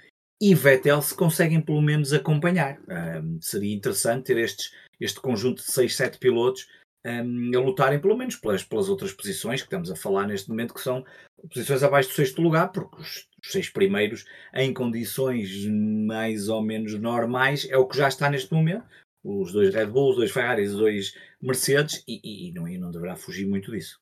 [0.40, 2.78] e Vettel se conseguem pelo menos acompanhar.
[2.88, 6.66] Eh, seria interessante ter estes, este conjunto de 6, 7 pilotos
[7.06, 10.74] um, a lutarem pelo menos pelas, pelas outras posições que estamos a falar neste momento,
[10.74, 11.04] que são
[11.48, 15.66] posições abaixo do sexto lugar, porque os, os, seis primeiros, em condições
[16.06, 18.84] mais ou menos normais, é o que já está neste momento.
[19.24, 22.78] Os dois Red Bulls, os dois Ferraris, os dois Mercedes, e, e, e não, e
[22.78, 24.00] não deverá fugir muito disso.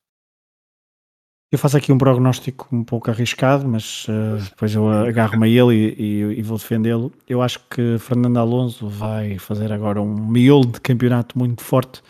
[1.53, 5.75] Eu faço aqui um prognóstico um pouco arriscado, mas uh, depois eu agarro-me a ele
[5.75, 7.13] e, e, e vou defendê-lo.
[7.29, 12.03] Eu acho que Fernando Alonso vai fazer agora um miolo de campeonato muito forte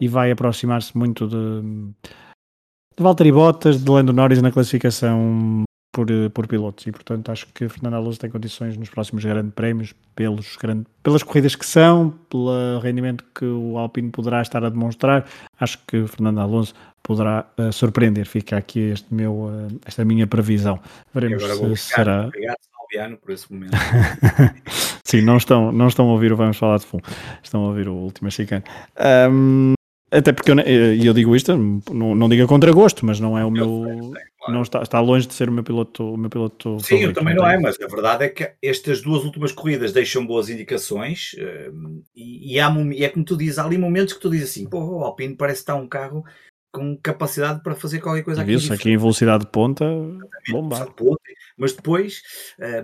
[0.00, 1.62] e vai aproximar-se muito de,
[2.96, 6.86] de Valtteri Bottas, de Lando Norris na classificação por, por pilotos.
[6.86, 11.22] E portanto acho que Fernando Alonso tem condições nos próximos grandes prémios pelos grande, pelas
[11.22, 15.26] corridas que são, pelo rendimento que o Alpine poderá estar a demonstrar,
[15.58, 20.78] acho que Fernando Alonso poderá uh, surpreender, fica aqui este meu, uh, esta minha previsão.
[21.12, 21.42] Veremos
[21.80, 22.26] se será.
[22.26, 22.56] obrigado
[22.90, 23.76] Salviano por esse momento.
[25.04, 27.00] Sim, não estão, não estão a ouvir o Vamos Falar de Full
[27.42, 28.64] estão a ouvir o Última Chicane.
[29.30, 29.74] Um,
[30.10, 33.44] até porque eu, e eu digo isto, não, não diga contra gosto, mas não é
[33.44, 33.84] o meu.
[33.84, 34.52] Sei, sei, claro.
[34.54, 36.14] não está, está longe de ser o meu piloto.
[36.14, 39.00] O meu piloto Sim, favorito, eu também não é, mas a verdade é que estas
[39.02, 43.58] duas últimas corridas deixam boas indicações uh, e, e, há, e é como tu dizes,
[43.58, 46.24] há ali momentos que tu dizes assim: pô, o Alpine parece estar um carro
[46.72, 48.52] com capacidade para fazer qualquer coisa aqui.
[48.52, 49.84] Isso, aqui em velocidade de ponta,
[50.50, 50.92] bomba.
[51.56, 52.22] Mas depois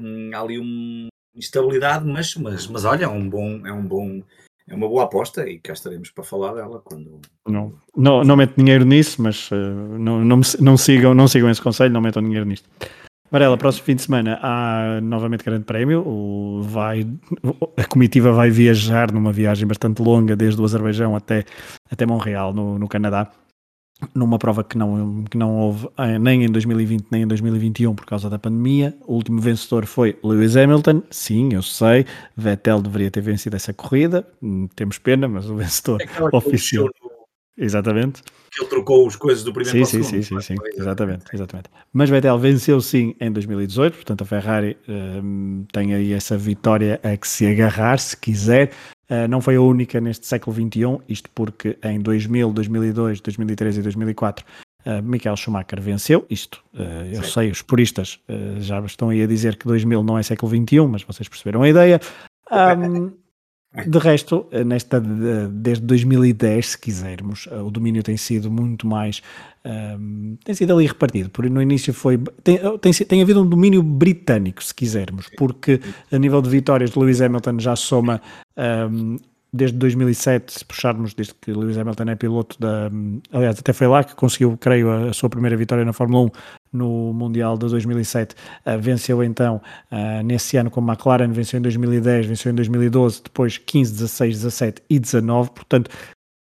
[0.01, 3.67] um, há ali uma instabilidade, mas, mas, mas olha, é um bom.
[3.67, 4.23] É um bom
[4.69, 7.21] é uma boa aposta e cá estaremos para falar dela quando.
[7.47, 11.63] Não, não, não meto dinheiro nisso, mas uh, não, não, não, sigam, não sigam esse
[11.63, 12.69] conselho, não metam dinheiro nisto.
[13.31, 16.01] Varela, próximo fim de semana há novamente grande prémio.
[16.07, 17.07] O vai,
[17.77, 21.45] a comitiva vai viajar numa viagem bastante longa, desde o Azerbaijão até,
[21.91, 23.31] até Montreal, no, no Canadá.
[24.15, 28.05] Numa prova que não, que não houve eh, nem em 2020 nem em 2021 por
[28.05, 28.97] causa da pandemia.
[29.07, 31.03] O último vencedor foi Lewis Hamilton.
[31.11, 32.05] Sim, eu sei,
[32.37, 34.27] Vettel deveria ter vencido essa corrida.
[34.43, 36.89] Hum, temos pena, mas o vencedor é oficial.
[37.59, 38.23] Exatamente.
[38.51, 40.43] Que ele trocou as coisas do primeiro sim, para o sim, segundo.
[40.43, 41.71] Sim, sim, sim, exatamente, exatamente.
[41.91, 47.17] Mas Vettel venceu sim em 2018, portanto a Ferrari um, tem aí essa vitória a
[47.17, 48.73] que se agarrar, se quiser.
[49.09, 53.83] Uh, não foi a única neste século XXI, isto porque em 2000, 2002, 2003 e
[53.83, 54.45] 2004
[54.85, 56.27] uh, Michael Schumacher venceu.
[56.29, 58.19] Isto, uh, eu sei, os puristas
[58.59, 61.69] já estão aí a dizer que 2000 não é século XXI, mas vocês perceberam a
[61.69, 62.01] ideia.
[62.51, 63.13] Um,
[63.85, 69.23] de resto, nesta, desde 2010, se quisermos, o domínio tem sido muito mais.
[69.65, 71.29] Um, tem sido ali repartido.
[71.31, 72.19] Por, no início foi.
[72.43, 77.21] Tem, tem, tem havido um domínio britânico, se quisermos, porque a nível de vitórias, Lewis
[77.21, 78.21] Hamilton já soma
[78.57, 79.17] um,
[79.53, 82.91] desde 2007, se puxarmos, desde que Lewis Hamilton é piloto da.
[83.33, 86.31] Aliás, até foi lá que conseguiu, creio, a, sua primeira vitória na Fórmula 1
[86.77, 88.35] no Mundial de 2007.
[88.35, 89.61] Uh, venceu então
[89.91, 94.35] uh, nesse ano com a McLaren, venceu em 2010, venceu em 2012, depois 15, 16,
[94.37, 95.51] 17 e 19.
[95.51, 95.91] Portanto,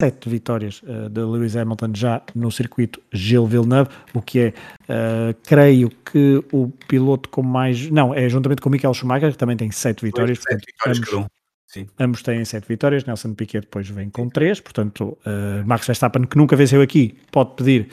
[0.02, 4.54] sete vitórias uh, de Lewis Hamilton já no circuito Gilles Villeneuve, o que é,
[4.90, 7.90] uh, creio que o piloto com mais.
[7.90, 10.40] Não, é juntamente com o Michael Schumacher, que também tem sete vitórias.
[10.40, 11.30] Sete vitórias ambos,
[11.68, 11.88] Sim.
[12.00, 16.38] Ambos têm sete vitórias, Nelson Piquet depois vem com três, portanto, uh, Max Verstappen, que
[16.38, 17.90] nunca venceu aqui, pode pedir,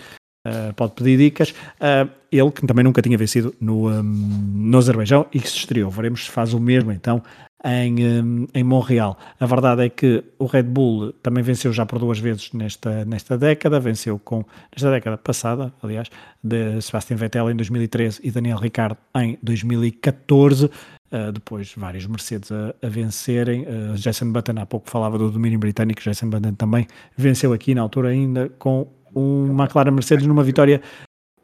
[0.47, 1.51] uh, pode pedir dicas.
[1.51, 5.91] Uh, ele, que também nunca tinha vencido no, um, no Azerbaijão e que se estreou.
[5.91, 7.23] Veremos se faz o mesmo então
[7.65, 9.19] em, um, em Montreal.
[9.39, 13.39] A verdade é que o Red Bull também venceu já por duas vezes nesta, nesta
[13.39, 16.09] década, venceu com, nesta década passada, aliás,
[16.43, 20.67] de Sebastian Vettel em 2013 e Daniel Ricciardo em 2014.
[20.67, 23.63] Uh, depois vários Mercedes a, a vencerem.
[23.63, 27.83] Uh, Jason Button, há pouco falava do domínio britânico, Jason Button também venceu aqui na
[27.83, 30.81] altura ainda com um McLaren Mercedes numa vitória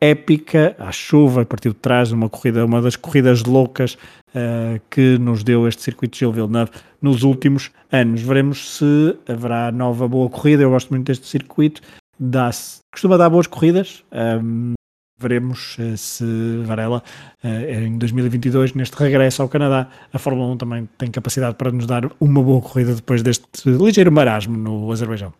[0.01, 3.95] épica, à chuva, a partir de trás, uma corrida, uma das corridas loucas
[4.31, 6.71] uh, que nos deu este circuito de Gilles Villeneuve
[7.03, 8.23] nos últimos anos.
[8.23, 10.63] Veremos se haverá nova boa corrida.
[10.63, 11.81] Eu gosto muito deste circuito.
[12.19, 12.51] Dá
[12.93, 14.05] costuma dar boas corridas.
[14.13, 14.75] Um,
[15.21, 16.25] veremos uh, se
[16.65, 17.03] Varela
[17.43, 21.87] uh, em 2022 neste regresso ao Canadá a Fórmula 1 também tem capacidade para nos
[21.87, 25.35] dar uma boa corrida depois deste ligeiro marasmo no Azerbaijão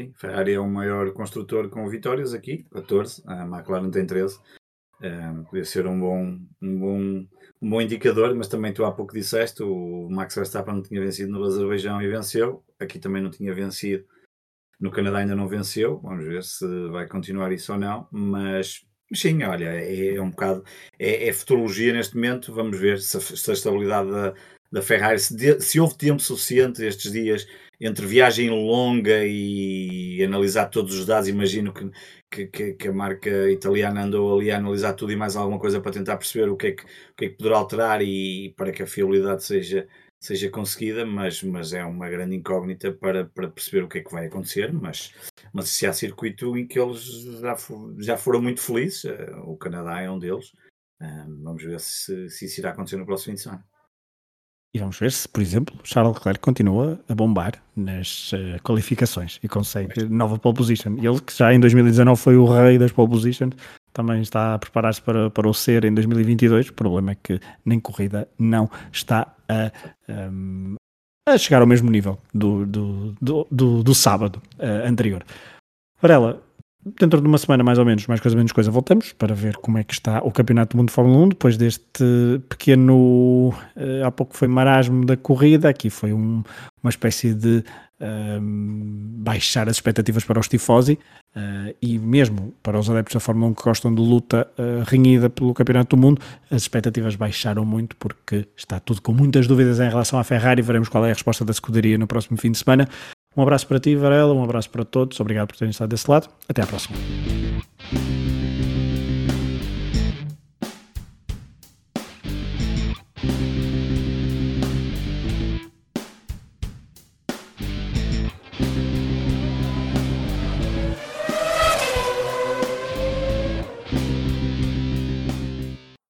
[0.00, 4.40] Sim, Ferrari é o maior construtor com vitórias aqui 14, a McLaren tem 13 uh,
[5.02, 7.26] eh, podia ser um bom, um bom
[7.62, 11.30] um bom indicador, mas também tu há pouco disseste o Max Verstappen não tinha vencido
[11.30, 14.06] no Azerbaijão e venceu, aqui também não tinha vencido
[14.80, 19.42] no Canadá ainda não venceu, vamos ver se vai continuar isso ou não, mas sim,
[19.42, 20.64] olha, é, é um bocado,
[20.98, 24.34] é, é, futurologia neste momento, vamos ver se, se a estabilidade da,
[24.72, 27.46] da Ferrari, se, de, se houve tempo suficiente estes dias
[27.80, 34.04] entre viagem longa e analisar todos os dados, imagino que, que, que, a marca italiana
[34.04, 36.72] andou ali a analisar tudo e mais alguma coisa para tentar perceber o que é
[36.72, 39.88] que, o que, é que poderá alterar e para que a fiabilidade seja
[40.20, 44.12] seja conseguida, mas, mas é uma grande incógnita para, para perceber o que é que
[44.12, 44.72] vai acontecer.
[44.72, 45.14] Mas,
[45.52, 47.02] mas se há circuito em que eles
[47.40, 47.56] já,
[47.98, 50.52] já foram muito felizes, uh, o Canadá é um deles.
[51.00, 53.69] Uh, vamos ver se, se isso irá acontecer no próximo fim de semana.
[54.72, 59.48] E vamos ver se, por exemplo, Charles Leclerc continua a bombar nas uh, qualificações e
[59.48, 60.96] consegue nova pole position.
[60.96, 63.54] Ele que já em 2019 foi o rei das pole positions,
[63.92, 66.68] também está a preparar-se para, para o ser em 2022.
[66.68, 69.72] O problema é que nem corrida não está a,
[70.08, 70.76] um,
[71.28, 75.24] a chegar ao mesmo nível do, do, do, do, do sábado uh, anterior.
[76.00, 76.40] Varela,
[76.84, 79.78] dentro de uma semana mais ou menos, mais coisa menos coisa, voltamos para ver como
[79.78, 82.04] é que está o Campeonato do Mundo de Fórmula 1, depois deste
[82.48, 86.42] pequeno, uh, há pouco foi marasmo da corrida, aqui foi um,
[86.82, 87.62] uma espécie de
[88.00, 90.98] um, baixar as expectativas para os tifosi
[91.36, 95.28] uh, e mesmo para os adeptos da Fórmula 1 que gostam de luta uh, renhida
[95.28, 99.88] pelo Campeonato do Mundo, as expectativas baixaram muito porque está tudo com muitas dúvidas em
[99.88, 100.62] relação à Ferrari.
[100.62, 102.88] Veremos qual é a resposta da escuderia no próximo fim de semana.
[103.40, 106.28] Um abraço para ti, Varela, um abraço para todos, obrigado por terem estado desse lado.
[106.46, 106.94] Até à próxima.